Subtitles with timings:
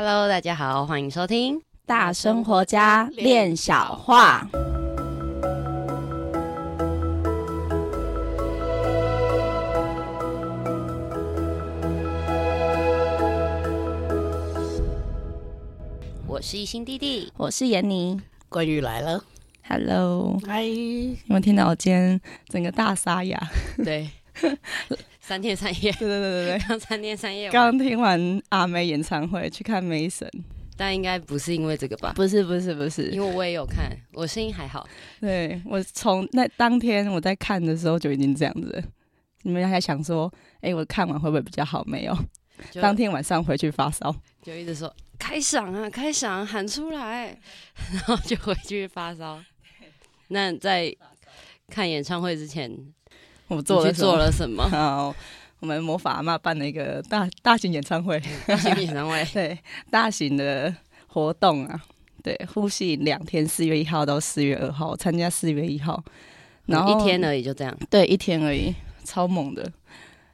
[0.00, 4.48] Hello，大家好，欢迎收听大生活家练小话。
[16.28, 19.24] 我是一心弟弟，我是闫妮，关羽来了
[19.66, 23.36] ，Hello，嗨，有没有听到我今天整个大沙哑？
[23.84, 24.08] 对。
[25.28, 30.26] 三天三夜，对对对对对，刚三天三夜，刚听完阿妹演唱会，去看梅神，
[30.74, 32.14] 但应该不是因为这个吧？
[32.16, 34.88] 不是不是不是，因为我也有看，我声音还好。
[35.20, 38.82] 对，我从那当天我在看的时候就已经这样子，
[39.42, 41.84] 你们还想说，哎，我看完会不会比较好？
[41.84, 42.18] 没有，
[42.80, 47.38] 当天晚上回去发烧，就一直说开嗓啊开嗓，喊出来，
[47.92, 49.38] 然后就回去发烧。
[50.28, 50.90] 那在
[51.68, 52.74] 看演唱会之前。
[53.48, 54.68] 我做了做了什么？
[54.68, 55.14] 好，
[55.60, 59.58] 我们魔法阿妈办了一个大 大型演唱会，大型演唱会， 对，
[59.90, 60.72] 大型的
[61.06, 61.80] 活动啊，
[62.22, 66.02] 对，呼吸两天，四月一号到四月二号，参加四月一号，
[66.66, 69.72] 然后一天而已，就这样，对，一天而已，超猛的。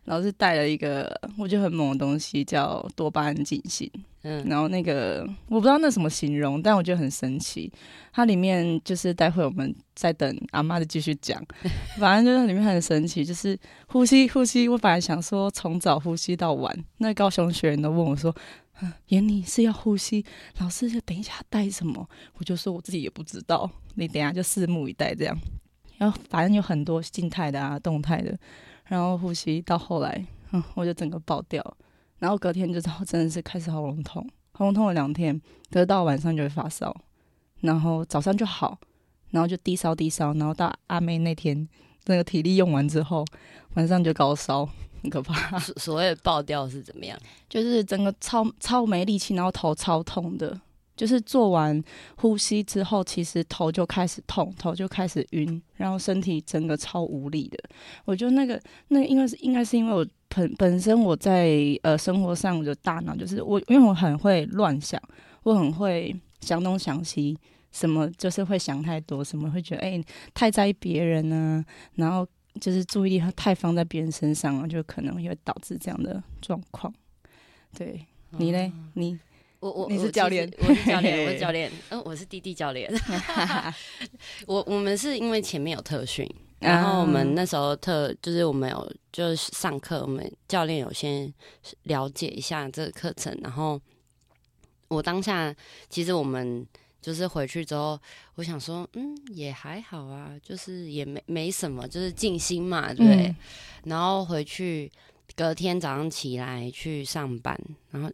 [0.05, 3.91] 然后是带了一个我觉得很猛的东西，叫多巴胺进行。
[4.27, 7.71] 嗯，然后那个我不知道那什么形容，但我觉得很神奇。
[8.11, 11.45] 它里面就是待会我们再等阿妈的继续讲，
[12.01, 14.67] 反正就是里面很神奇，就是呼吸呼吸。
[14.67, 18.35] 我本来想说从早呼吸到晚，那高雄学员都问我说
[19.09, 20.25] ：“闫妮是要呼吸，
[20.59, 22.09] 老师就等一下带什么？”
[22.39, 25.37] 我就说我自己也不知道，你等一下就拭目以待这样。
[25.99, 28.39] 然后反正有很多静态的啊，动态的。
[28.87, 31.77] 然后呼吸到后来，嗯， 我就整个爆掉。
[32.19, 35.39] 然后隔天就真的是开始喉咙痛，喉咙痛了两天，
[35.71, 36.95] 得到晚上就会发烧，
[37.61, 38.79] 然后早上就好，
[39.31, 41.69] 然后就低烧低烧，然后到阿妹那天
[42.07, 43.25] 那个体力用完之后，
[43.75, 44.67] 晚上就高烧，
[45.03, 45.59] 很可怕。
[45.59, 47.19] 所所谓的爆掉是怎么样？
[47.49, 50.59] 就是整个超超没力气，然后头超痛的。
[50.97, 51.83] 就是做完
[52.17, 57.59] 呼吸之后，其实头就开始痛，头就开始晕，然后身体整个超无力的。
[58.05, 61.51] 我觉得那个那个应该是应该是因为我本本身我在
[61.83, 65.01] 呃生活上我的大脑就是我因为我很会乱想，
[65.43, 67.37] 我很会想东想西，
[67.73, 71.65] 什么就是会想太多，什么会觉得哎、欸、太在意别人呢、啊，
[71.97, 72.27] 然后
[72.61, 76.93] 就是注意力太放在别人身上了，就可能会导致这样的状况。
[77.77, 78.07] 对
[78.39, 79.19] 你嘞，你。
[79.65, 82.93] 我我你是教练，我是教练，我是 教练，嗯、呃，我是弟弟教练。
[84.47, 91.33] 我我们是因为前面有特训，然后我们那时候特就是我们有就是上课，我们教练有先
[91.85, 93.81] 了解一下这个课程，然后
[94.89, 95.55] 我当下
[95.89, 96.67] 其实我们
[97.01, 97.99] 就是回去之后，
[98.35, 103.37] 我想说，嗯，也还好啊，就是也没没什么，就是静心嘛，对，嗯、
[103.85, 104.93] 然后回去
[105.35, 107.59] 隔天早上起来去上班，
[107.91, 108.13] 然后。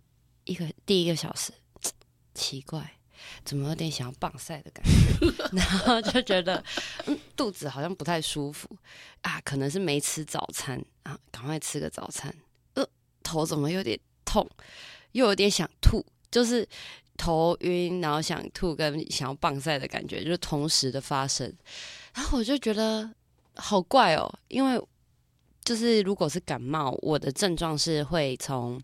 [0.50, 1.52] 一个第一个小时，
[2.34, 2.98] 奇怪，
[3.44, 5.32] 怎么有点想要棒晒的感觉？
[5.56, 6.62] 然后就觉得，
[7.36, 8.68] 肚子好像不太舒服
[9.20, 12.34] 啊，可能是没吃早餐啊，赶快吃个早餐。
[12.74, 12.84] 呃，
[13.22, 14.44] 头怎么有点痛，
[15.12, 16.68] 又有点想吐，就是
[17.16, 21.46] 头晕，然后想吐跟想要棒晒的感觉，就是同时的发生。
[22.14, 23.08] 然后我就觉得
[23.54, 24.84] 好怪哦，因为
[25.62, 28.82] 就是如果是感冒，我的症状是会从。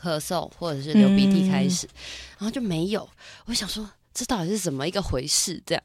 [0.00, 1.90] 咳嗽或者是流鼻涕开始，嗯、
[2.38, 3.08] 然后就没有。
[3.46, 5.62] 我想说，这到底是怎么一个回事？
[5.64, 5.82] 这样，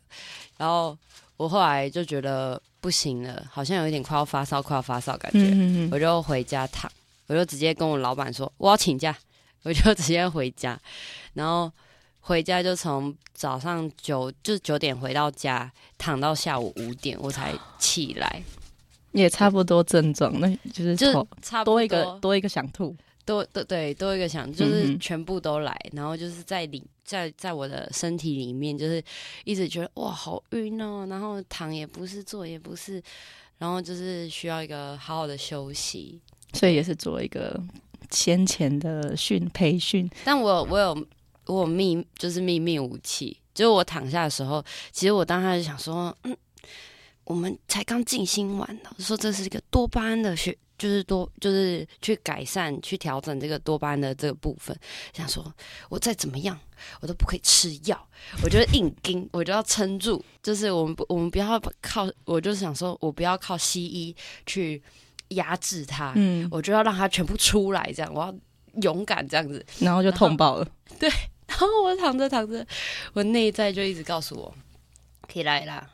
[0.57, 0.97] 然后
[1.37, 6.91] 我后来就觉得不行了，好像有一点快要发烧，快要发烧感觉，嗯嗯，我就回家躺，
[7.27, 9.15] 我就直接跟我老板说我要请假，
[9.63, 10.79] 我就直接回家，
[11.33, 11.71] 然后
[12.19, 18.43] 回家就从早上九就九点回到家，躺到下午五点我才起来，
[19.13, 22.95] 也差不多症状，那就是就差不多多一个多一个想吐。
[23.29, 29.03] 都对对，多一个想，就是全部都来，嗯、然后就是在里，在在我的身体里面，就是
[29.45, 32.99] 一直觉得哇，好晕哦，然后躺也不是，坐也不是，
[33.59, 36.19] 然后就是需要一个好好的休息，
[36.53, 37.61] 所以也是做一个
[38.09, 40.09] 先前的训培训。
[40.25, 41.07] 但我我有
[41.45, 46.35] 我有秘，就是秘密武器，就是我躺下的时候，其实我当时就想说，嗯，
[47.29, 50.57] 我们才刚静心完，我说这是一个多巴胺的学。
[50.79, 54.73] 就是多，就是去改善、去调整这个多巴胺的这个部分。
[55.11, 55.53] 想说，
[55.89, 56.57] 我再怎么样，
[57.01, 58.07] 我都不可以吃药，
[58.41, 60.23] 我就硬盯，我就要撑住。
[60.41, 64.15] 就是我们不，我们不要靠，我就是想说，我不要靠西医
[64.45, 64.81] 去
[65.31, 68.33] 压制它，嗯，我就要让它全部出来，这样，我要
[68.81, 70.67] 勇敢这样子，然后就痛爆了。
[70.97, 71.09] 对，
[71.45, 72.65] 然后我躺着躺着，
[73.11, 74.55] 我内在就一直告诉我，
[75.27, 75.89] 可以来啦，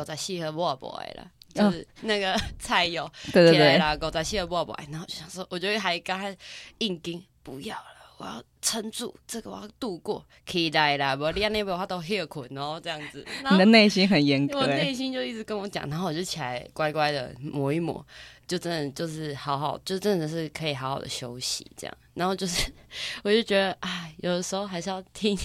[0.00, 1.30] 狗仔适合我不爱了。
[1.52, 6.36] 就是那个菜油， 对对对，然后狗仔洗了不不，然后就想说，我觉得还刚
[6.78, 7.84] 硬盯，不要了，
[8.18, 13.26] 我要撑住，这个我要度过，期待啦，不然那边话都很困哦，这样子。
[13.50, 18.00] 你的内心很严格，我内心就一直跟我讲，然后我就起来乖乖的抹一抹，
[18.46, 21.96] 就真的就是好好，就真的是可以好好的休息这样。
[22.14, 22.72] 然后就是，
[23.24, 25.36] 我就觉得，哎，有的时候还是要听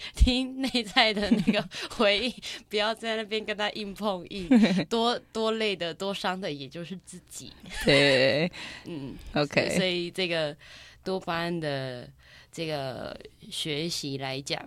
[0.14, 2.34] 听内在的那个 回应，
[2.68, 4.48] 不要在那边跟他硬碰硬，
[4.88, 7.52] 多多累的，多伤的，也就是自己。
[7.84, 8.50] 对，
[8.86, 10.56] 嗯，OK，所以这个
[11.04, 12.08] 多巴胺的。
[12.50, 13.16] 这个
[13.50, 14.60] 学习来讲，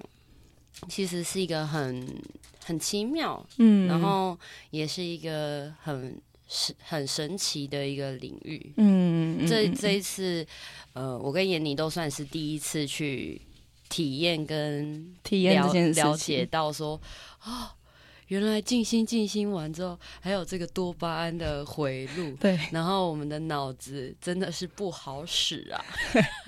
[0.87, 2.07] 其实是一个很
[2.63, 4.37] 很奇妙，嗯，然后
[4.69, 6.15] 也是一个很
[6.47, 10.45] 神很神奇的一个领域，嗯，这这一次，
[10.93, 13.41] 呃，我跟闫妮都算是第一次去
[13.91, 16.99] 体验跟体验这件事情，了解到说，
[17.43, 17.69] 哦。
[18.31, 25.83] 原来静心静心完之后，还有这个多巴胺的回路，对，然后我们的脑子真的是不好使啊，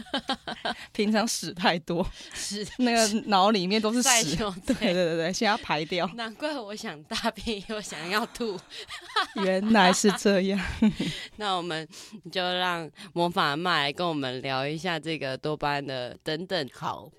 [0.95, 4.33] 平常屎太多，屎 那个脑里面都是屎，
[4.65, 4.93] 对 对。
[4.93, 6.09] 对对，先要排掉。
[6.15, 8.57] 难怪我想大便又想要吐，
[9.43, 10.57] 原来是这样。
[11.35, 11.85] 那我们
[12.31, 16.69] 就让魔法麦来跟我们聊一下这个多巴胺的等等。
[16.71, 17.11] 好，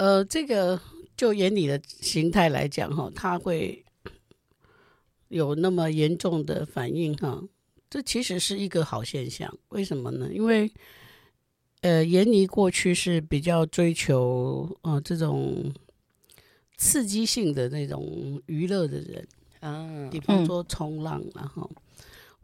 [0.00, 0.80] 呃，这个。
[1.16, 3.84] 就以你的形态来讲，哈，他会
[5.28, 7.44] 有那么严重的反应，哈，
[7.90, 9.54] 这其实是一个好现象。
[9.68, 10.30] 为什么呢？
[10.32, 10.72] 因为，
[11.82, 15.70] 呃，闫妮过去是比较追求呃这种
[16.78, 19.28] 刺激性的那种娱乐的人
[19.60, 21.70] 啊，比方说冲浪，然后。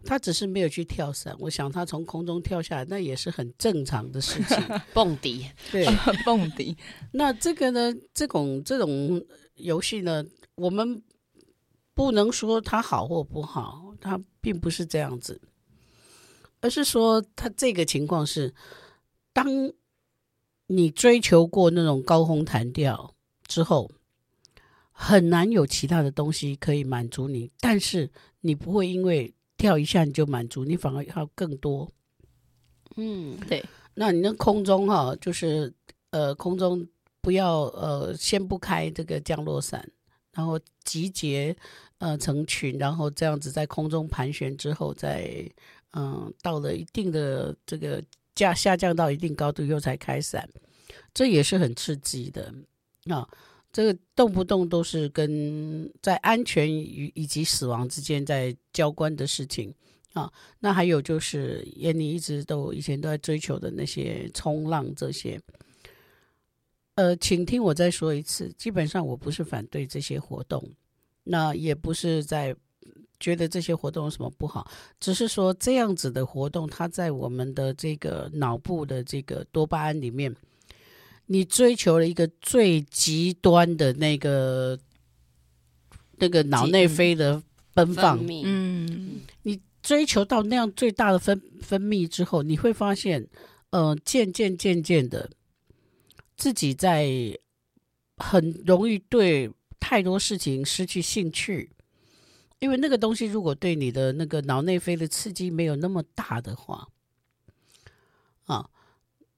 [0.05, 4.57] 他只是没有去跳伞，我想他从空中跳下来，那也是很正常的事情。
[4.95, 5.85] 蹦迪，对，
[6.25, 6.77] 蹦迪。
[7.13, 9.25] 那这个呢，这种这种
[9.57, 11.03] 游戏呢，我们
[11.93, 15.41] 不能说它好或不好，它并不是这样子，
[16.61, 18.55] 而是说它这个情况是，
[19.33, 19.47] 当
[20.69, 23.15] 你追求过那种高空弹跳
[23.49, 23.91] 之后，
[24.93, 29.33] 很难有其他的东西可以满足你，但是你不会因为。
[29.57, 31.91] 跳一下你就满足，你反而要更多。
[32.97, 33.65] 嗯，对。
[33.95, 35.73] 那你那空中哈、啊，就是
[36.11, 36.87] 呃，空中
[37.23, 39.91] 不要呃，先不开这个降落伞，
[40.33, 41.57] 然后集结
[41.99, 45.51] 呃成群，然后这样子在空中盘旋之后再，再、
[45.93, 48.03] 呃、嗯到了一定的这个
[48.35, 50.47] 降下降到一定高度以后才开伞，
[51.15, 52.53] 这也是很刺激的
[53.09, 53.27] 啊。
[53.77, 59.71] 这个动不动都是跟在安全与以及死亡之间在交关的事情
[60.15, 65.39] 啊，那还有就是，妍妮一直都以前都在追求的那些冲浪这些，
[66.95, 70.67] 呃，请听我再说一次，基本上我不是反对这些活动，
[71.25, 72.57] 那也不是在
[73.21, 74.67] 觉得这些活动有什么不好，
[74.99, 80.35] 只是说这样子的活动，它在我们的这个脑部的这个多巴胺里面。
[81.27, 84.79] 你追求了一个最极端的那个
[86.19, 87.43] 那个脑内啡的
[87.75, 93.29] 奔放，嗯，你追求到那样最大的分分泌之后，你会发现，
[93.71, 95.31] 呃，渐渐渐渐的，
[96.37, 97.39] 自己在
[98.17, 101.71] 很容易对太多事情失去兴趣，
[102.61, 106.89] 因为那个东西如果对你的那个脑内啡的刺激没有那么大的话，啊。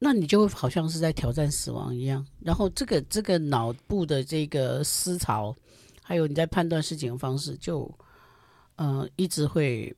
[0.01, 5.55] 那你就会好像是在挑战死亡一样，然后这个这个脑部的这个思潮，
[6.03, 7.99] 还有你在判断事情的方式就，就
[8.77, 9.93] 呃一直会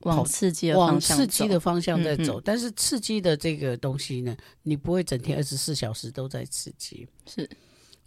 [0.00, 2.40] 往刺激往刺激的方向在走。
[2.40, 7.06] 嗯、但是刺激的这个东西呢，你不会整天二十四小时都在刺激。
[7.26, 7.48] 是，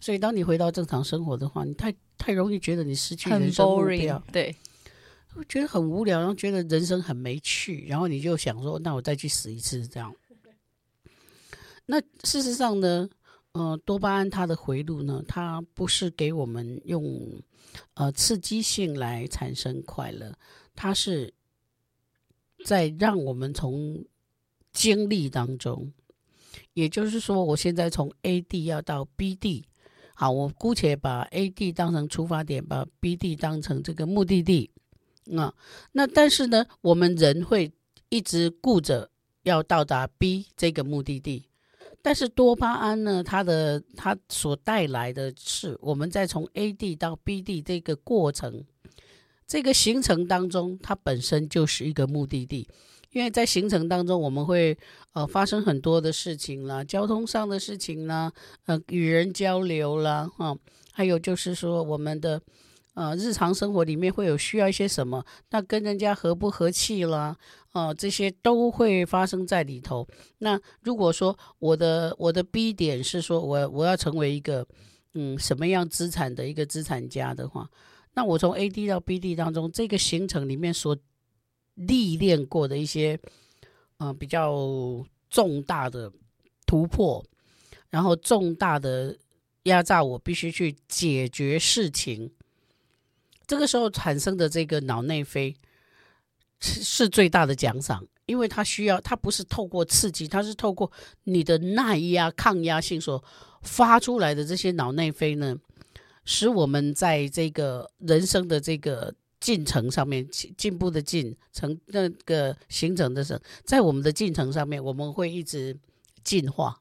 [0.00, 4.54] 所以当你回到正常生活的话，你太太容易觉得你失去人生目标，对，
[5.48, 10.14] 觉得很无聊，然后觉得人生很没趣，然后你就想说，那我再去死一次这样。
[11.86, 13.08] 那事实上呢，
[13.52, 17.42] 呃，多巴胺它的回路呢，它不是给我们用
[17.94, 20.32] 呃刺激性来产生快乐，
[20.74, 21.34] 它是
[22.64, 24.04] 在让我们从
[24.72, 25.92] 经历当中，
[26.72, 29.66] 也就是说，我现在从 A 地要到 B 地，
[30.14, 34.70] 好，我姑且把 A 地当成出发点，把 B 地当成这个目的地，
[35.36, 35.54] 啊，
[35.92, 37.70] 那但是呢，我们人会
[38.08, 39.10] 一直顾着
[39.42, 41.46] 要到达 B 这个目的地。
[42.04, 48.62] 但是多巴胺呢，它的它所带来的是，我们在从 A 地到 B 地这个过程，
[49.46, 52.68] 这个行程当中，它本身就是一个目的地，
[53.10, 54.76] 因为在行程当中，我们会
[55.14, 58.30] 呃发生很多的事情啦，交通上的事情啦，
[58.66, 60.54] 呃与人交流啦，哈、
[60.92, 62.38] 还有就是说我们的
[62.94, 67.36] 呃，日常生活里面会有需要一些什么，那跟人家和不和气啦，
[67.72, 70.06] 呃，这些都会发生在里头。
[70.38, 74.64] 那如果说我的我的 B 点是说我我要成为一个
[75.14, 77.68] 嗯什么样资产的一个资产家的话，
[78.14, 80.96] 那我从 A D 到 B D 当中这个行程里面所
[81.74, 83.18] 历练过的一些
[83.98, 84.54] 呃比较
[85.28, 86.12] 重大的
[86.64, 87.24] 突破，
[87.90, 89.18] 然后重大的
[89.64, 92.30] 压榨，我必须去解决事情。
[93.46, 95.54] 这个时候产生的这个脑内啡
[96.60, 100.90] 是是最大的奖赏，因为它需要，它不是透过刺激，它是透过
[101.24, 103.22] 你的耐压、抗压性所
[103.62, 105.56] 发出来的这些脑内啡呢，
[106.24, 115.78] 使我们在这个人生的这个进程上面进步的进程，那个形成的时候，在我们的进程上面，我们会一直
[116.22, 116.80] 进化，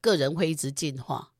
[0.00, 1.30] 个人会一直进化。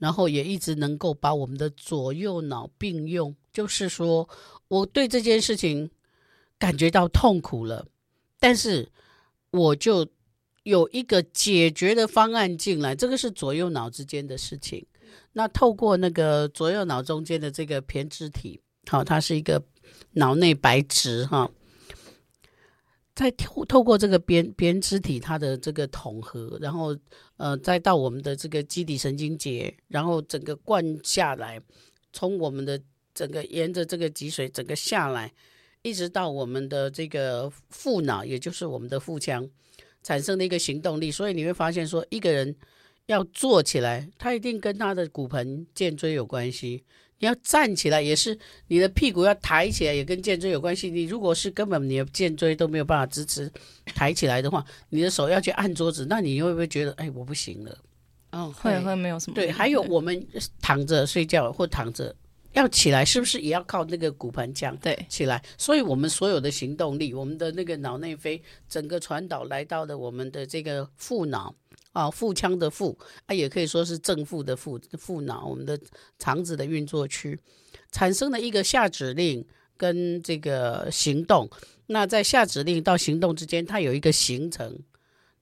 [0.00, 4.28] 然后也一直能够把我们的左右脑并用，就是说
[4.66, 5.88] 我对这件事情
[6.58, 7.86] 感觉到痛苦了，
[8.40, 8.88] 但是
[9.52, 10.08] 我就
[10.64, 14.84] 有一个解决的方案进来，这个是左右脑之间的事情。
[15.34, 19.62] 那透过那个左右脑中间的这个胼胝体，好，它是一个
[20.12, 21.50] 脑内白质哈。
[23.20, 26.96] 再透透过这个胼胼胝体，它的这个统合，然后
[27.36, 31.60] 呃，再到我们的这个基底神经节，然后整个灌下来，
[32.14, 32.80] 从我们的
[33.12, 35.30] 整个沿着这个脊髓整个下来，
[35.82, 39.46] 一直到我们的这个腹脑，也就是我们的腹腔，
[40.02, 41.10] 产生的一个行动力。
[41.10, 42.56] 所以你会发现说，一个人
[43.04, 46.82] 要坐起来，他一定跟他的骨盆荐椎有关系。
[47.20, 48.36] 你要站起来，也是
[48.66, 50.90] 你的屁股要抬起来，也跟肩椎有关系。
[50.90, 53.50] 你如果是根本你的肩椎都没有办法支持
[53.94, 57.78] 抬起来的话，你的手要去按桌子，那你会不会觉得，哎，我不行了？
[58.32, 59.34] 哦，会会没有什么。
[59.34, 60.26] 对，还有我们
[60.62, 62.14] 躺着睡觉或躺着
[62.52, 65.42] 要起来，是不是也要靠那个骨盆腔对起来？
[65.58, 71.54] 所以我们所有的行动力，我们的那个脑内啡整个传导来到了我们的这个腹脑。
[71.92, 75.78] 啊，腹腔的腹啊，也可以说是正负的腹，腹脑，我们的
[76.18, 77.38] 肠子的运作区，
[77.90, 79.44] 产生了一个下指令
[79.76, 81.48] 跟这个行动。
[81.86, 84.78] 那在下指令到行动之间，它有一个形成，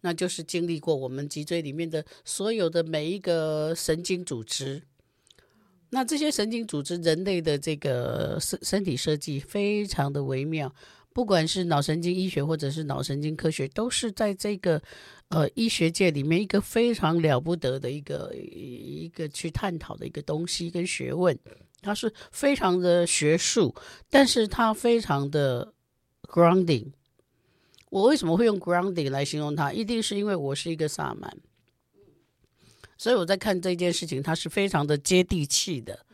[0.01, 4.83] 那就是经历过我们脊椎里面的所有的每一个神经组织。
[5.91, 10.75] 那这些神经组织，人类的这个身身体设计非常的微妙。
[11.15, 14.81] 不管是脑神经医学或者是脑神经科学，都是在这个
[15.29, 21.39] 呃医学界里面一个非常了不得的一个一个去探讨的一个东西跟学问。
[21.81, 23.73] 它是非常的学术，
[24.11, 25.73] 但是它非常的
[26.23, 26.87] grounding。
[27.89, 29.73] 我为什么会用 grounding 来形容它？
[29.73, 31.37] 一定是因为我是一个萨满，
[32.97, 36.05] 所以我在看这件事情，它是非常的接地气的。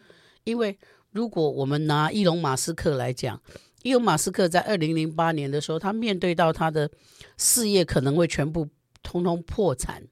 [0.44, 0.76] 因为
[1.10, 3.40] 如果我们拿伊隆马斯克来讲，
[3.82, 6.90] 伊隆马斯克在二零零八年的时候，他面对到他的
[7.38, 8.68] 事业可能会全部
[9.04, 10.02] 通通破产。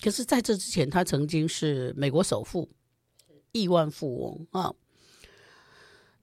[0.00, 2.68] 可是，在这之前，他曾经是美国首富、
[3.50, 4.72] 亿万富翁啊。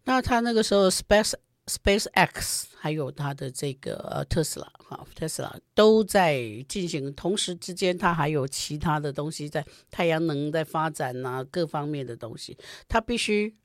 [0.05, 1.33] 那他那个时候，Space
[1.65, 13.55] Space X 还有他的这个特斯拉哈，特斯拉都在进行，同时之间，他还有其他的东西在太阳能在发展呐、啊，各方面的东西，他必须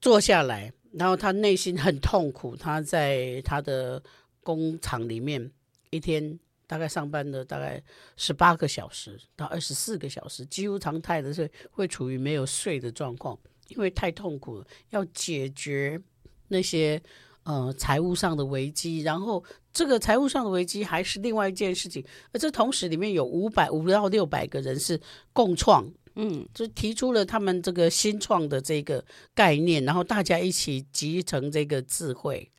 [0.00, 0.72] 坐下来。
[0.92, 4.02] 然后他内心很痛苦，他在他的
[4.42, 5.50] 工厂里面
[5.92, 7.80] 一天大概上班的大概
[8.16, 16.00] 十八个小时到二十四个小时，几乎常态的是会处于没有睡的状况，因为太痛苦了，要解决
[16.48, 17.00] 那些
[17.44, 25.00] 呃财务上的危机，然后这个财务上的危机还是另外一件事情，而这同时里面有五百五到六百个人是
[25.32, 25.92] 共创。
[26.14, 29.02] 嗯，就提出了他们这个新创的这个
[29.34, 32.52] 概念，然后大家一起集成这个智慧。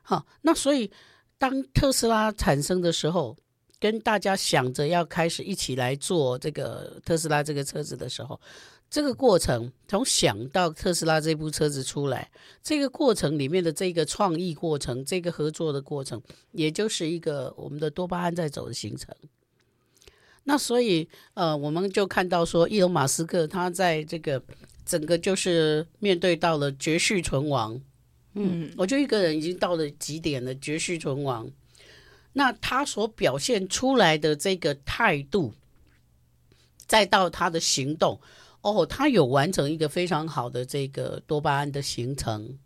[0.00, 0.90] 好，那所以
[1.38, 3.36] 当特斯拉产生的时候，
[3.78, 8.40] 跟大家想着要开始一起来做这个特斯拉这个车子的时候，
[8.88, 12.30] 这个过程从想到特斯拉这部车子出来，
[12.62, 19.14] 这个过程里面的这个创意过程，这个合作的过程，也就是一个我们的多巴胺在走的行程。
[20.44, 24.40] 那所以，呃，我们就看到说，伊隆马斯克他在这个
[24.84, 27.80] 整个就是面对到了绝续存亡，
[28.38, 31.50] 嗯，我就一个人已经到了极点了，绝续存亡。
[32.34, 35.54] 那他所表现出来的这个态度，
[36.86, 38.20] 再到他的行动，
[38.60, 42.58] 哦，他有完成一个非常好的这个多巴胺的形成，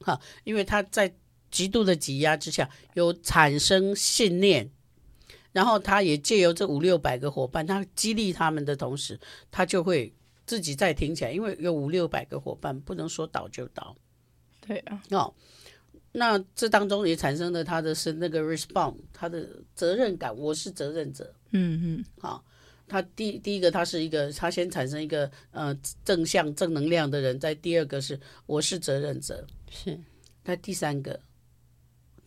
[0.00, 1.14] 哈，因为他在
[1.50, 4.70] 极度的挤压之下，有产生信念。
[5.52, 9.18] 然后他也借由这五六百个伙伴，他激励他们的同时，
[9.50, 10.12] 他就会
[10.44, 13.96] 自己再挺起来，因为有五六百个伙伴，不能说倒就倒。
[14.66, 15.34] 对啊，哦，
[16.12, 21.34] 那这当中也产生了他的是那个 response，他的责任感，我是责任者。
[21.50, 22.40] 嗯嗯，好、哦，
[22.88, 30.00] 他第第一个他是一个，他先产生一个呃正向正能量的人，在第二个是我是责任者，是，
[30.44, 31.20] 那第三个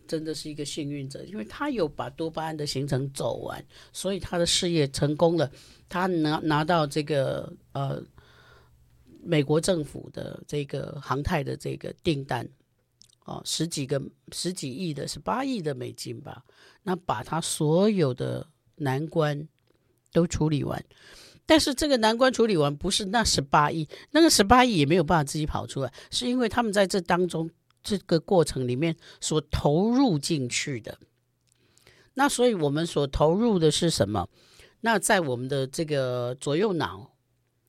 [0.08, 5.52] 真的是一个幸运者，因为他有把多巴胺的行程走完，所以他的事业成功了，
[5.90, 8.04] 他拿拿到这个呃。
[9.30, 12.48] 美国政府的这个航太的这个订单，
[13.26, 16.46] 哦，十几个十几亿的，十八亿的美金吧。
[16.84, 19.46] 那把他所有的难关
[20.14, 20.82] 都处理完，
[21.46, 27.50] 但是这个难关处理完不是那十八亿，那个十八亿也没有办法自己跑出来，是因为他们在这当中
[27.84, 30.98] 这个过程里面所投入进去的。
[32.14, 34.30] 那所以我们所投入的是什么？
[34.80, 37.12] 那在我们的这个左右脑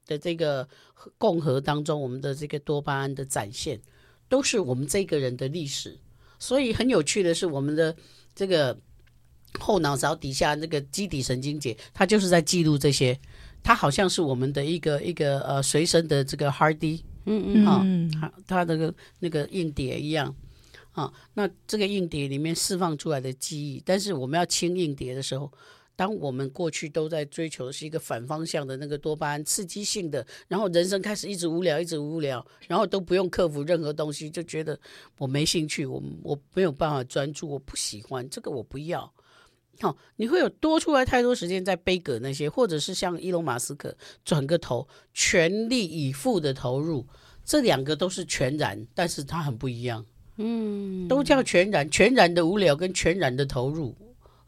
[0.06, 0.68] 的这个。
[1.16, 3.80] 共和当中，我们的这个多巴胺的展现，
[4.28, 5.98] 都是我们这个人的历史。
[6.38, 7.94] 所以很有趣的是，我们的
[8.34, 8.78] 这个
[9.58, 13.18] 后脑勺底下那个基底神经节，它就是在记录这些。
[13.62, 20.34] 它好像是我们的一个一个呃随身的这个 hard disk，嗯嗯，哈，它那个那个硬碟一样
[20.92, 21.12] 啊。
[21.34, 25.52] 那这个硬碟里面释放出来的记忆，但是我们要清硬碟的时候。
[25.98, 34.78] 当我们过去都在追求的是一个反方向的那个多巴胺刺激性的，然后人生开始一直无聊，一直无聊，然后都不用克服任何东西，就觉得
[35.18, 39.12] 我没兴趣，我我没有办法专注，我不喜欢这个，我不要。
[39.80, 47.04] 好，你会有多出来太多时间在背个那些，或者是像伊隆马斯克转个头，全力以赴的投入，
[47.44, 50.06] 这两个都是全然，但是它很不一样。
[50.36, 53.92] 嗯，都叫全然，全然的无聊跟全然的投入。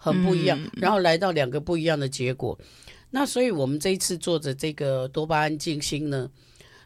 [0.02, 2.58] 很不一样，然后来到两个不一样的结果。
[2.58, 2.66] 嗯、
[3.10, 6.30] 那所以，我们这一次做的这个多巴胺静心呢，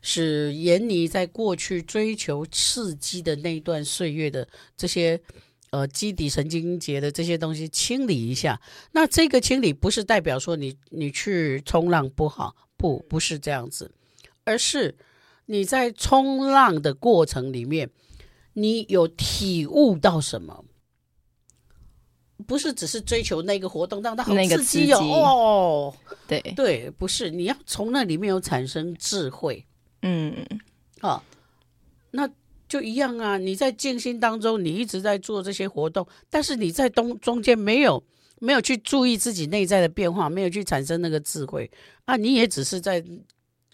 [0.03, 5.21] 是闫妮在过去追求刺激的那一段岁月的这些
[5.71, 8.61] 呃基底神经节的这些东西清理一下。
[8.91, 13.93] 那这个清理不是代表说你你去冲浪不好，不不是这样子，
[14.43, 14.97] 而是
[15.47, 17.91] 你在冲浪的过程里面，
[18.55, 20.65] 你有体悟到什么？
[22.47, 24.99] 不是只是追求那个活动，让它好刺激哦！
[25.01, 25.95] 哦
[26.27, 29.65] 对对，不是，你要从那里面有产生智慧，
[30.03, 30.35] 嗯，
[31.01, 31.23] 啊，
[32.11, 32.29] 那
[32.69, 33.37] 就一样啊。
[33.37, 38.03] 你在静心当中，你一直在做这些活动，但是你在中中间没有
[38.39, 41.71] 没有去注意自己内在的变化，没有去产生那个智慧
[42.05, 43.05] 啊，你也只是在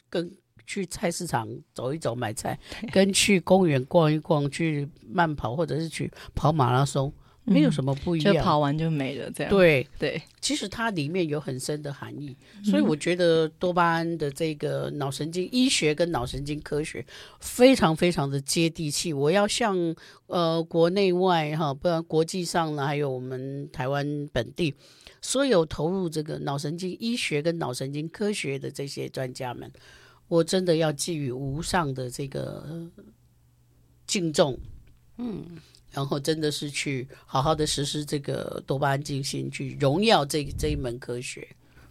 [0.09, 0.31] 跟
[0.67, 2.59] 去菜市场走一走买菜，
[2.93, 7.13] 跟去公园逛一逛，去慢跑或者是去跑马拉松。
[7.51, 9.51] 没有什么不一样，就跑完就没了，这样。
[9.51, 17.05] 对对，其实它里面有很深的含义，所以我觉得多巴胺的这个脑神经医学跟脑神经科学
[17.41, 19.13] 非常非常的接地气。
[19.13, 19.77] 我要向
[20.29, 24.73] 呃国内外哈，不然国际上呢，还有我们台湾本地
[25.21, 29.69] 所有投入这个脑神经医学跟脑神经科学的这些专家们，
[30.29, 32.89] 我真的要寄予无上的这个
[34.07, 34.57] 敬重。
[35.19, 35.45] 嗯。
[35.93, 41.47] 然后真的是去好好的实施这个多巴胺进行，去荣耀这这一门科学。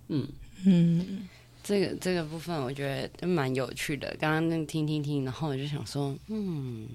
[0.08, 0.28] 嗯
[0.66, 1.28] 嗯，
[1.64, 4.16] 这个这个部分我觉得蛮有趣的。
[4.20, 6.88] 刚刚那听听听，然后我就想说，嗯，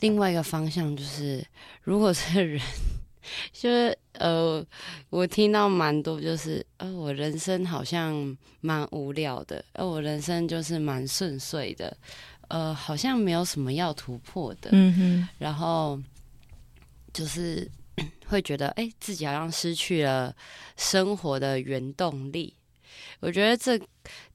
[0.00, 1.44] 另外一个方向就是，
[1.82, 2.60] 如果这个人
[3.52, 4.64] 就是呃，
[5.10, 11.96] 我听到蛮多，就是呃，我人生好像蛮无聊的，呃，我人生就是蛮顺遂的。
[12.48, 16.00] 呃，好像没有什么要突破的，嗯哼，然后
[17.12, 17.68] 就是
[18.28, 20.34] 会觉得，哎，自己好像失去了
[20.76, 22.54] 生活的原动力。
[23.20, 23.80] 我觉得这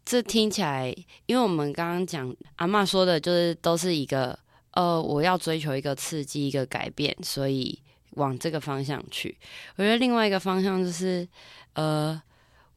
[0.04, 0.93] 这听起来，
[1.26, 4.38] 因为我们刚刚讲阿嬷说的，就是都是一个，
[4.71, 7.80] 呃，我要追求一个刺激，一个改变，所以
[8.12, 9.38] 往这个方向去。
[9.76, 11.28] 我觉得另外一个方向就是，
[11.74, 12.21] 呃，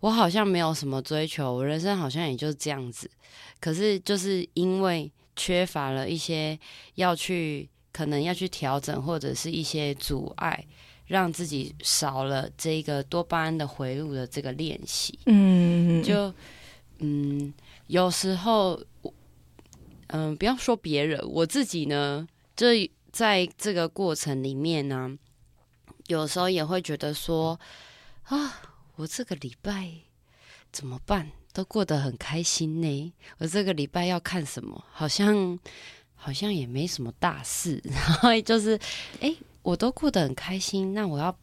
[0.04, 3.10] 我好像没有什么追求，我人生好像也就是这样子。
[3.58, 5.10] 可是就是因为。
[5.36, 6.56] 缺乏了一些
[6.94, 10.64] 要去可能要去调整，或者是一些阻碍，
[11.08, 15.18] 让自己少了这个多巴胺的回路的这个练习。
[15.26, 16.32] 嗯，就
[17.00, 17.52] 嗯，
[17.88, 18.80] 有时候，
[20.06, 22.68] 嗯、呃，不要说别人，我自己呢，就
[23.10, 25.18] 在这个过程里面呢，
[26.06, 27.58] 有时候也会觉得说
[28.22, 28.62] 啊，
[28.96, 29.90] 我这个礼拜
[30.72, 31.30] 怎么办？
[31.52, 33.12] 都过得很开心呢。
[33.38, 34.85] 我这个礼拜要看什么？
[34.90, 35.59] 好像
[36.14, 37.80] 好像也没什么大事。
[37.87, 38.78] 然后就是，
[39.20, 40.94] 哎，我都过得很开心。
[40.94, 41.37] 那我要，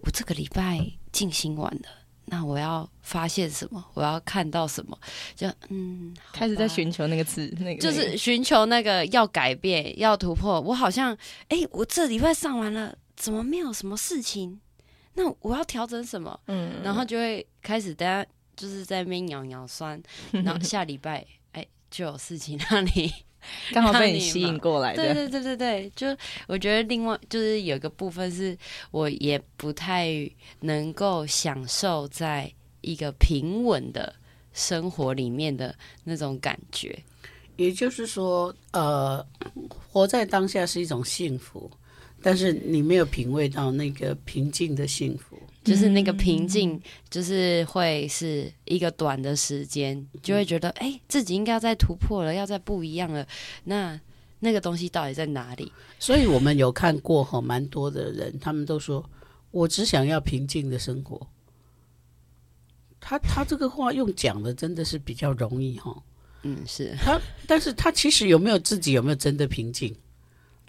[0.00, 1.88] 我这个礼拜静心完了，
[2.24, 3.84] 那我要发现什么？
[3.94, 4.98] 我要看到什么？
[5.36, 10.60] 就嗯，开始在寻求那个字，那个就是寻求那个要改变、要突破。
[10.60, 11.12] 我好像，
[11.48, 14.60] 哎、欸，我这礼拜上完了，怎么没有什么事情？
[15.16, 16.38] 那我要调整什么？
[16.46, 18.24] 嗯，然后就会开始大家
[18.54, 20.00] 就是在那边咬咬酸，
[20.30, 23.10] 然后下礼拜哎、欸、就有事情让你
[23.72, 25.02] 刚好被你吸引过来的。
[25.02, 26.06] 对对对对对，就
[26.46, 28.56] 我觉得另外就是有个部分是
[28.90, 30.08] 我也不太
[30.60, 32.52] 能够享受在
[32.82, 34.14] 一个平稳的
[34.52, 35.74] 生活里面的
[36.04, 36.96] 那种感觉。
[37.56, 39.26] 也就是说，呃，
[39.90, 41.70] 活在当下是一种幸福。
[42.26, 53.24] 但是你没有品味到那个平静的幸福，就是那个平静，就是会是一个短的时间，就会觉得哎、欸，自己应该要再突破了，要再不一样了。
[53.62, 54.00] 那
[54.40, 55.70] 那个东西到底在哪里？
[56.00, 59.08] 所以我们有看过哈，蛮多的人，他们都说
[59.52, 61.24] 我只想要平静的生活。
[62.98, 65.96] 他他这个话用讲的真的是比较容易哈，
[66.42, 69.94] 嗯，是他，但是他其实有没有自己有没有真的平静？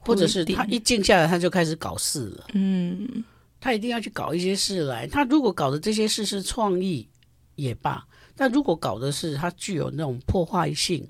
[0.02, 2.48] 或者是他一静下来，他就开始搞事了。
[2.54, 3.24] 嗯，
[3.60, 5.06] 他一定要去搞一些事来。
[5.08, 7.08] 他如果搞的这些事是创意
[7.56, 8.06] 也罢，
[8.36, 11.08] 但如果搞的是他具有那种破坏性，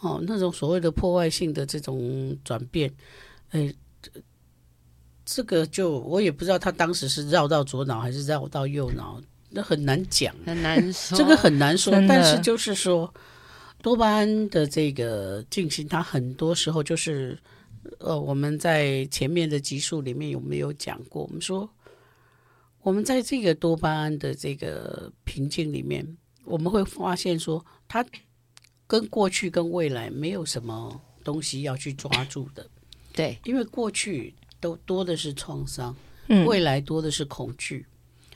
[0.00, 2.92] 哦，那种所谓的破坏性的这种转变，
[3.50, 3.72] 哎，
[5.24, 11.92] 这个就我也不知道他当时是绕到左脑还是绕到右脑，那很难讲，很难说，这个很难说。
[12.08, 13.14] 但是就是说，
[13.82, 17.38] 多巴胺的这个进行，它很多时候就是。
[17.98, 21.24] 呃，我们在前面的集数里面有没有讲过？
[21.24, 21.68] 我们说，
[22.80, 28.06] 我们在这个多巴胺的这个瓶颈里面，我们会发现说，它
[28.86, 32.64] 跟过去跟未来没有什么东西要去抓住的。
[33.12, 35.94] 对，因为过去都多的是创伤，
[36.28, 37.84] 嗯，未来多的是恐惧。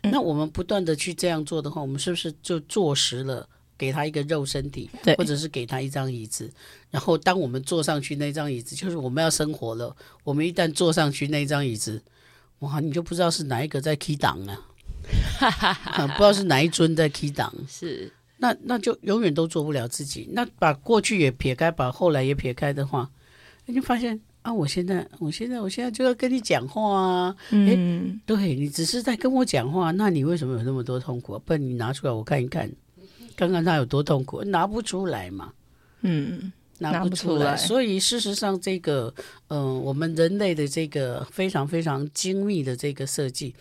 [0.02, 3.48] 那我们不断的去这样做的话，我们是不是就坐实了？
[3.78, 6.50] 给他一个肉身体，对，或者是给他一张椅子，
[6.90, 9.94] 然后当我们坐上去那张椅子，就是我们要生活了。
[10.24, 12.02] 我们一旦坐上去那张椅子，
[12.60, 14.66] 哇，你就不知道是哪一个在 key 档啊，
[15.40, 20.28] 啊，不知道是哪一尊在 key 档，是，那那就永远都做不了自己。
[20.32, 23.10] 那把过去也撇开，把后来也撇开的话，
[23.66, 31.38] 你就发现啊，我现在，我现在，我现在就要跟你讲话啊，嗯，对，你只是在跟我讲话，那你为什么有那么多痛苦？
[31.40, 32.70] 不然你拿出来我看一看。
[33.36, 35.52] 刚刚他有多痛苦，拿不出来嘛？
[36.00, 37.36] 嗯，拿不出来。
[37.36, 39.12] 出来，所以事实上，这个，
[39.48, 43.54] 嗯、呃，我们人类的这个非常非常精密的这个设计，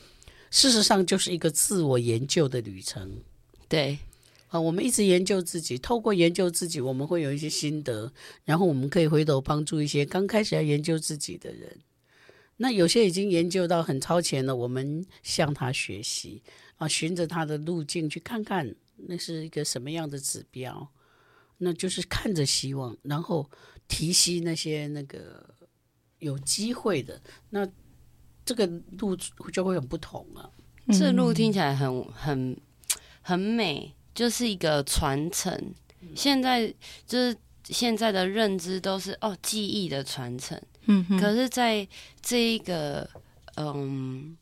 [0.52, 3.12] 事实上就是一个自我研究的旅程。
[3.68, 3.98] 对，
[4.48, 8.12] 啊、呃，我们一直研究自己，透过研究自己，我们会有一些心得，
[8.44, 11.70] 然后我们可以回头帮助一些刚开始要研究自己的人。
[12.58, 16.42] 那有些已经研究到很超前了，我们向他学习
[16.78, 18.74] 啊，循着他的路径去看看。
[18.96, 20.88] 那是一个什么样的指标？
[21.58, 23.50] 那就是看着希望，然后
[23.88, 25.56] 提携那些那个
[26.20, 27.66] 有机会的，那
[28.44, 29.16] 这个路
[29.52, 30.52] 就会很不同了。
[30.88, 32.58] 这路听起来很很
[33.22, 35.74] 很美，就是一个传承。
[36.16, 36.68] 现在
[37.08, 40.62] 就是现在的认知都是哦，记忆的传承。
[40.88, 41.88] 嗯，可是在
[42.22, 43.10] 这一个
[43.56, 44.38] 嗯。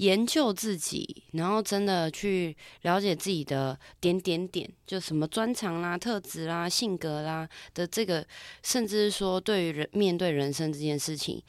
[0.00, 8.26] 研究自己，然后真的去了解自己的点点点，就什么专长啦、特质啦、性格啦的这个，
[8.62, 11.42] 甚至是说对于人面对人生这件事情，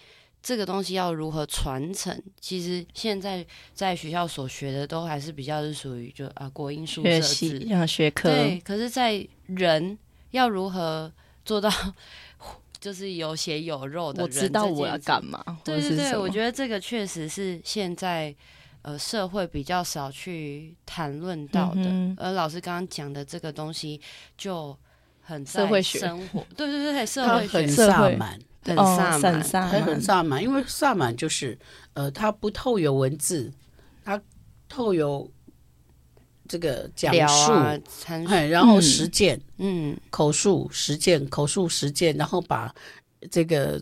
[0.43, 2.21] 这个东西要如何传承？
[2.41, 8.29] 其实现在在学校所学的都还是比较是属于就啊国英数社自学学科。
[8.29, 9.97] 对，可是，在人
[10.31, 11.09] 要如何
[11.45, 11.71] 做到？
[12.81, 15.41] 就是有血有肉的人，我知道我要干嘛。
[15.63, 18.35] 对对对，我觉得这个确实是现在
[18.81, 21.83] 呃社会比较少去谈论到的。
[21.83, 24.01] 嗯、而老师刚刚讲的这个东西
[24.35, 24.75] 就
[25.21, 30.43] 很社会学生活，对对对，社会学很萨满，很萨满，很很萨满。
[30.43, 31.57] 因为萨满就是
[31.93, 33.53] 呃，它不透有文字，
[34.03, 34.19] 它
[34.67, 35.31] 透有。
[36.51, 37.53] 这个讲述，
[38.49, 42.75] 然后实践，嗯，口述实践，口述实践，然后把
[43.29, 43.81] 这个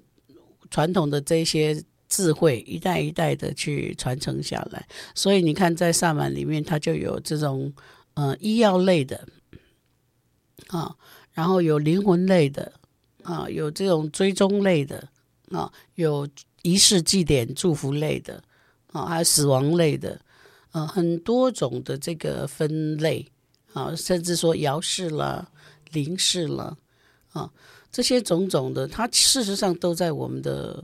[0.70, 4.88] 传统的这些智慧一代一代的去传承下来。
[5.16, 7.74] 所以你看，在萨满里面，它就有这种
[8.14, 9.28] 呃医药类的
[10.68, 10.96] 啊，
[11.34, 12.72] 然后有灵魂类的
[13.24, 15.10] 啊，有这种追踪类的
[15.50, 16.30] 啊，有
[16.62, 18.44] 仪式祭典祝福类的
[18.92, 20.22] 啊，还有死亡类的。
[20.72, 23.26] 呃，很多种的这个分类
[23.74, 25.52] 啊，甚至说遥视了、
[25.92, 26.78] 灵视了
[27.32, 27.52] 啊，
[27.92, 30.84] 这些种种的，它事实上都在我们的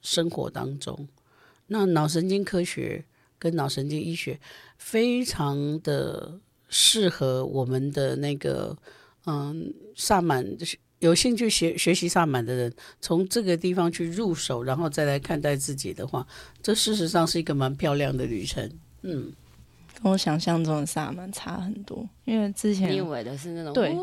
[0.00, 1.06] 生活当中。
[1.68, 3.04] 那脑神经科学
[3.38, 4.40] 跟脑神经医学，
[4.76, 8.76] 非常的适合我们的那个
[9.26, 10.44] 嗯萨满，
[10.98, 16.26] 有兴趣学学习萨满的人，从这个地方去入手，然后再来看待自己的话，
[16.60, 18.68] 这事实上是一个蛮漂亮的旅程。
[19.02, 19.32] 嗯，
[20.02, 23.94] 跟我想象中的萨满差很多，因为之前你以为的是那种对。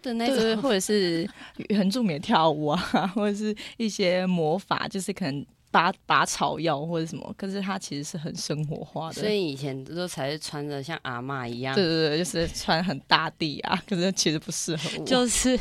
[0.00, 1.28] 的那种，或者是
[1.70, 2.78] 原住民跳舞啊，
[3.16, 5.44] 或者是一些魔法，就是可能。
[5.70, 9.14] 拔拔草药或者什么，可是它其实是很生活化的。
[9.14, 15.04] 所以以前都才是穿着像阿嬷一样，对对对，就是穿很大地啊， 可是其实不适合我。
[15.04, 15.58] 就是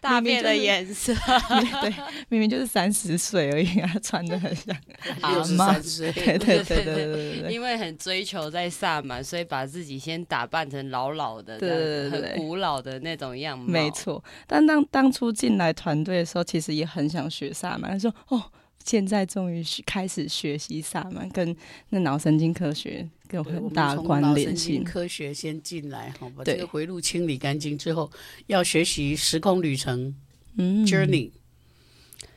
[0.00, 1.14] 大便的颜色，
[1.50, 1.94] 明明就是、对，
[2.28, 4.76] 明明就是三十岁而已啊，穿的很像
[5.22, 5.72] 阿妈。
[5.78, 7.52] 对对对对对对对。
[7.52, 13.64] 因为很追求在萨满，所以把自己先打扮成老老的，对对对，很古老的那种样貌。
[13.66, 18.42] 没错，但当当初进来团队的时候，其实也很想学萨满，说哦。
[18.86, 21.54] 现在终于开始学习萨满，跟
[21.88, 24.84] 那脑神经科学有很大关联性。
[24.84, 28.08] 科学先进来，好，把这个回路清理干净之后，
[28.46, 30.14] 要学习时空旅程，
[30.56, 31.32] 嗯，journey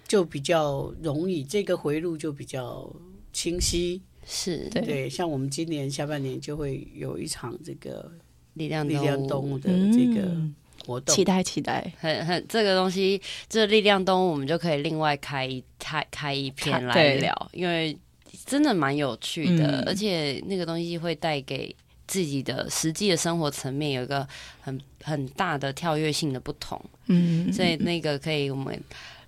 [0.08, 2.92] 就比较容易，这个回路就比较
[3.32, 4.02] 清晰。
[4.26, 8.12] 是对，对，像我们今年下半年就会有一场这个
[8.56, 10.24] 力量力量动物的这个。
[10.24, 11.16] 嗯活动。
[11.16, 17.98] 期待期待，很很这个东西，这力量动物我们就可以另外开一开开一篇来聊，因为
[18.46, 21.76] 真的蛮有趣的，嗯，而且那个东西会带给
[22.08, 24.28] 自己的实际的生活层面有一个
[24.62, 28.80] 很很大的跳跃性的不同，嗯，所以那个可以我们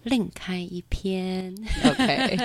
[0.03, 2.37] 另开一篇，OK。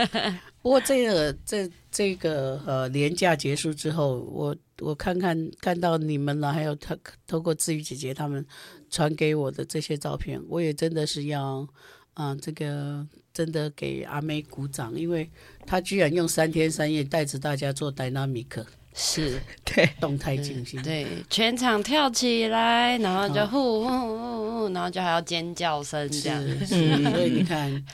[0.63, 8.45] 不过这个这这个呃年假结束之后，我我看看看到你们了，还有他透过志宇姐姐他们。
[8.89, 11.67] 传给我的这些照片，我也真的是要，
[12.15, 15.29] 啊、这个真的给阿妹鼓掌，因为
[15.67, 18.65] 她居然用三天三夜带着大家做 dynamic，
[18.97, 19.41] 是。
[19.65, 19.89] 对。
[20.01, 27.85] 动态静心，对全场跳起来，然后就呼呼呼呼，然后就还要尖叫声这样，所以你看，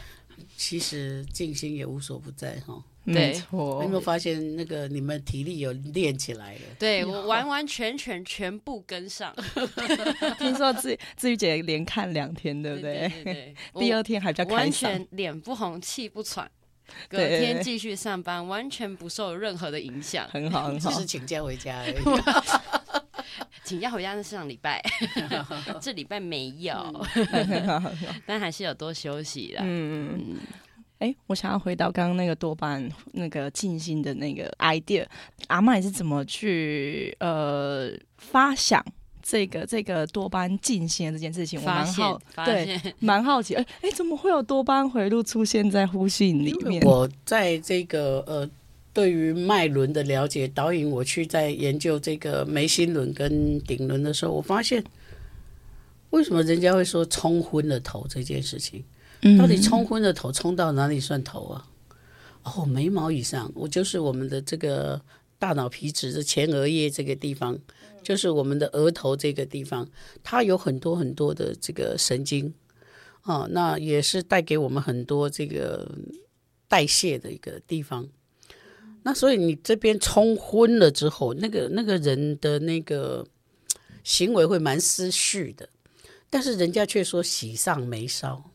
[0.56, 2.82] 其实静心也无所不在哈。
[3.04, 6.60] 对，你有没有发现那个你们体力有练起来了？
[6.78, 9.34] 对，我完完全全全部跟上。
[10.38, 13.08] 听说志志宇姐连看两天，对不对？
[13.08, 13.54] 对对对对。
[13.82, 16.48] 第二天还比较开心，完全脸不红气不喘，
[17.08, 20.90] 隔天继续上班，完全不受任何的影响，很好很好。
[20.90, 21.94] 只是请假回家而已。
[23.64, 24.82] 请假回家是上礼拜，
[25.80, 27.06] 这礼拜没有，
[28.26, 29.62] 但还是有多休息啦。
[29.64, 30.36] 嗯嗯。
[30.98, 35.04] 哎，我想要回到刚刚那个多巴胺那个静心的那个 idea，
[35.48, 38.84] 阿嬷也是怎么去呃发想
[39.22, 41.60] 这个这个多巴胺静心的这件事情？
[41.60, 43.54] 我蛮好，对， 蛮好奇。
[43.54, 46.82] 哎哎，怎么会有多巴胺回路出现在呼吸里面？
[46.82, 48.50] 我在这个呃，
[48.92, 54.82] 对于脉轮的了解，导引我去在研究这个眉心轮跟顶轮的时候，我发现
[56.10, 58.84] 为什么人家会说冲昏了头这件事情？
[59.38, 61.68] 到底冲昏了头，冲到哪里算头啊？
[62.42, 65.00] 哦，眉毛以上，我就是我们的这个
[65.38, 67.56] 大脑皮质的前额叶这个地方，
[68.02, 69.88] 就是我们的额头这个地方，
[70.22, 72.52] 它有很多很多的这个神经，
[73.22, 75.90] 啊，那也是带给我们很多这个
[76.68, 78.08] 代谢的一个地方。
[79.04, 83.26] 那所以你这边冲昏了之后，那个那个人的那个
[84.04, 85.68] 行为会蛮思绪的，
[86.30, 88.50] 但是人家却说喜上眉梢。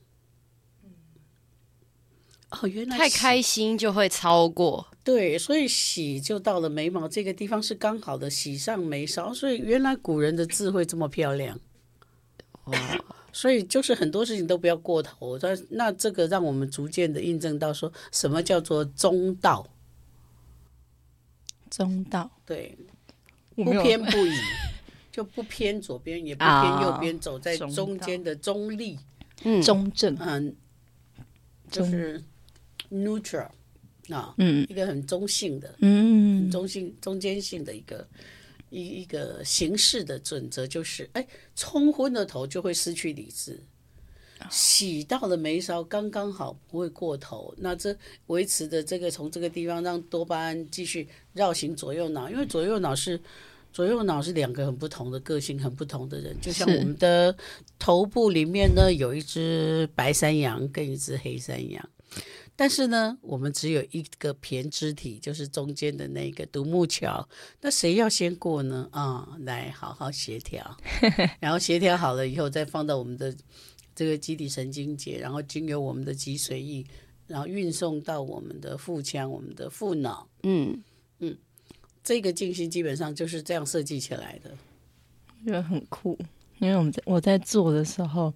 [2.49, 11.57] 哦，原来太开心就会超过，对，所以喜就到了眉毛这个地方是刚好的，喜上眉梢，所以原来古人的智慧这么漂亮，
[12.65, 13.05] 哇！
[13.31, 19.65] 所以就是很多事情都不要过头，那那这个让我们逐渐的印证到说什么叫做中道，
[21.69, 22.77] 中道，对，
[23.55, 24.33] 不偏不倚，
[25.09, 28.99] 就不偏左边也不偏右边，走在中间的中立，
[29.43, 30.53] 嗯，中正，嗯，
[31.71, 32.21] 就是。
[32.89, 33.49] neutral
[34.09, 38.07] 啊，嗯，一个很中性的，嗯，中性、中间性的一个
[38.69, 43.59] 一一个形式的准则，就是，哎，冲昏了头就会失去理智，
[44.49, 47.95] 洗到了眉梢刚刚好不会过头，那这
[48.27, 53.19] 维持的这个从这个地方让多巴胺继续绕行左右脑，因为左右脑是
[53.73, 57.35] 左右脑是两个很不同的个性、很不同的人，就像我们的
[57.77, 61.89] 头部里面呢有一只白山羊跟一只黑山羊。
[62.59, 67.25] 但是呢，我们只有一个胼胝体，就是中间的那个独木桥。
[67.61, 68.89] 那谁要先过呢？
[68.91, 70.75] 啊、嗯，来好好协调，
[71.39, 73.33] 然后协调好了以后，再放到我们的
[73.93, 76.83] 这个基底神经节，然后经由我们的脊髓液，
[77.27, 80.27] 然后运送到我们的腹腔、我们的腹脑。
[80.41, 80.83] 嗯
[81.19, 81.37] 嗯，
[82.03, 84.57] 这个静心基本上就是这样设计起来的，
[85.45, 86.17] 觉得很酷。
[86.57, 88.33] 因为我们在我在做的时候，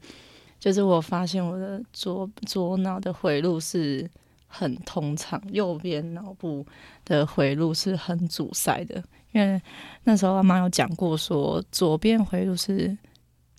[0.62, 4.10] 就是我发现我的左左脑的回路是
[4.48, 6.66] 很通畅，右边脑部
[7.04, 9.04] 的回路是很阻塞的。
[9.34, 9.62] 因为
[10.04, 12.96] 那时候阿妈有讲过说，左边回路是。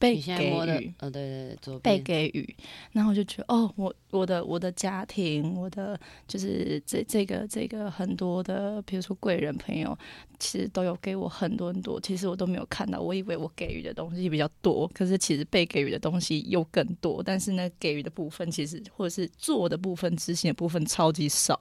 [0.03, 2.57] 被给予，哦，对对对，被给予，
[2.91, 9.97] 然后我就觉得，哦，我我的我的家庭，我的就是这这个这个很多的，比如说贵人朋友，
[10.41, 21.57] 其实都有给我很多很多，其实我都没有看到，我以为我给予的东西比较多，可是其实被给予的东西又更多，但是呢，给予的部分其实或者是做的部分、执行的部分超级少，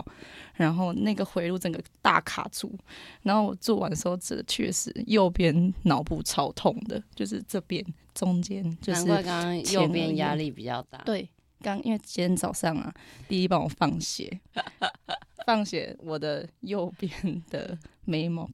[0.56, 2.74] 然后那个回路整个大卡住，
[3.22, 7.86] 然后我做完的时候，这确实右边脑部超痛的，就是这边。
[8.14, 10.98] 中间就是，难怪刚刚右边压力比较大。
[11.06, 11.30] 对，
[11.62, 12.94] 刚因为今天早上啊，
[13.28, 14.40] 第一帮我放血，
[15.46, 17.12] 放血，我的右边
[17.50, 18.50] 的眉毛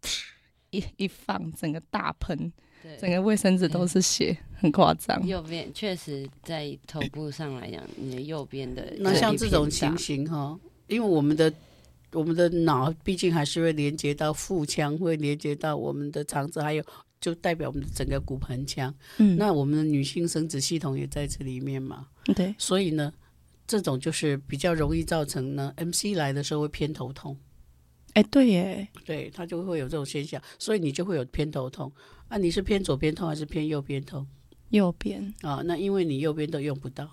[0.69, 2.51] 一一放，整个大喷，
[2.99, 5.25] 整个卫生纸都是血，很夸张。
[5.25, 11.51] 右边确实在头部上来讲，你的右边的那像这种情形哈，因为我们的
[12.11, 16.83] 我们的脑毕竟还是会连接到腹腔，会连接到我们的肠子，还有。
[17.19, 23.11] 就代表我们的整个骨盆腔，嗯，那我们的女性生殖系统也在这里面嘛，对，所以呢，
[23.65, 27.37] 这种就是比较容易造成呢，MC 来的时候会偏头痛，
[28.13, 31.91] 哎，对耶，对，它就会有这种现象，所以你就会有偏头痛。
[32.27, 34.27] 啊，你是偏左边痛还是偏右边痛？
[34.69, 37.09] 右边啊，那因为你右边都用不到，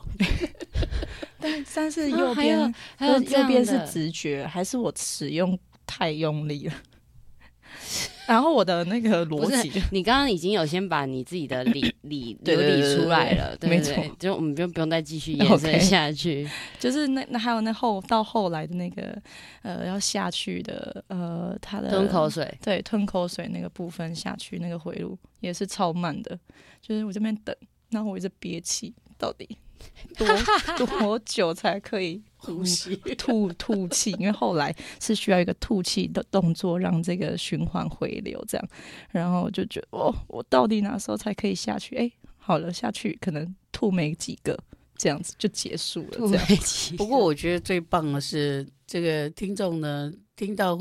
[1.39, 6.75] 但但是右边，啊、还有，还有右边是直觉，还是我使用太用力了？
[8.27, 16.47] 然后我的那个逻辑，你刚刚已经有先把你自己的理 理理理出来了，对对对对，没错，就我们就不用再继续延伸 下去。
[16.47, 16.51] Okay.
[16.79, 19.21] 就是那那还有那后到后来的那个
[19.63, 26.39] 呃要下去的呃他的吞口水，对，吞口水那个部分下去那个回路也是超慢的，
[26.81, 27.55] 就是我这边等，
[27.91, 29.59] 然后我一直憋气，到底
[30.77, 32.23] 多多久才可以？
[32.45, 38.69] 呼吸吐吐气，因为后来是需要一个吐气的动作，让这个循环回流，这样，
[39.11, 41.97] 然后就觉得哦，我到底哪时候才可以下去？
[41.97, 44.59] 哎，好了，下去可能吐没几个，
[44.99, 46.19] 这样子就结束了。
[46.19, 46.99] 吐没几 个。
[46.99, 50.79] 不过我觉得最棒的是，这个听众呢，听到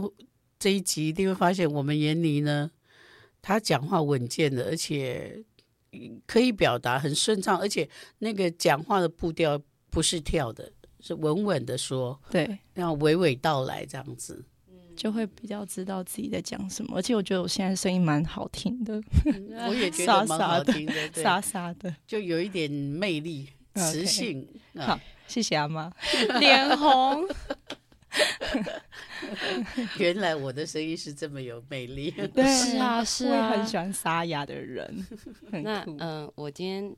[0.59, 2.69] 这一集一定会发现，我们闫妮呢，
[3.41, 5.41] 他讲话稳健的，而且
[6.27, 10.71] 可以表达很顺畅，而且那个讲话的步调不是跳的。
[11.05, 14.41] 是稳稳的说，对，然后娓娓道来这样子，
[14.95, 16.95] 就会比较知道自己在讲什么。
[16.95, 19.03] 而且我觉得我现在声音蛮好听的，
[19.67, 24.47] 我也觉得 蛮好听的，沙沙的，就有一点魅力、磁性。
[24.75, 24.81] Okay.
[24.81, 25.91] 好，谢谢阿妈，
[26.39, 27.27] 脸红。
[29.99, 35.05] 原来我的声音是这么有魅力， 对，是啊，是啊，我很喜欢沙哑的人。
[35.63, 36.95] 那嗯、呃，我今天。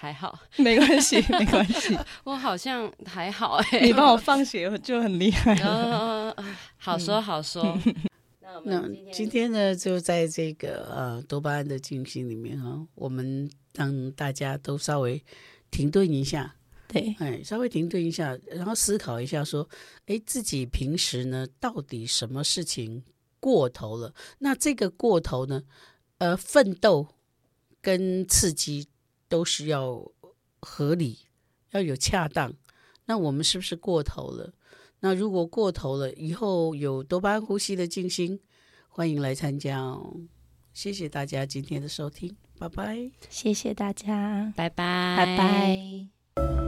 [0.00, 1.98] 还好，没关系，没关系。
[2.22, 3.84] 我好像还好哎、欸。
[3.84, 5.52] 你帮我放血就很厉害。
[5.56, 6.44] 嗯、呃，
[6.78, 7.76] 好说好说。
[7.84, 15.20] 嗯、那今天，呢，就在这个呃多巴胺的进行里面哈，我们让大家都稍微
[15.68, 16.54] 停顿一下，
[16.88, 19.68] 对，哎，稍微停顿一下，然后思考一下，说，
[20.06, 23.04] 哎，自己平时呢，到底什么事情
[23.38, 24.12] 过头了？
[24.38, 25.62] 那这个过头呢，
[26.18, 27.06] 呃，奋斗
[27.80, 28.88] 跟刺激。
[29.30, 30.10] 都是要
[30.60, 31.18] 合理，
[31.72, 32.50] 要有恰当。
[33.04, 34.54] 那我们是不是过头了？
[35.00, 38.40] 那如果过头了，以后有多巴胺呼吸的静心，
[38.88, 40.22] 欢迎来参加哦。
[40.72, 43.10] 谢谢大家今天的收听，拜拜。
[43.28, 46.67] 谢谢大家，拜拜，拜拜。